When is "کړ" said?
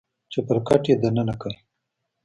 1.41-1.51